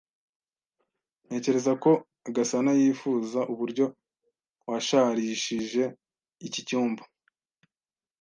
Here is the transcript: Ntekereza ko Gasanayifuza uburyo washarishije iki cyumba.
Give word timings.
Ntekereza 1.25 1.71
ko 1.83 1.91
Gasanayifuza 2.35 3.39
uburyo 3.53 3.85
washarishije 4.67 5.83
iki 6.47 6.61
cyumba. 6.67 7.03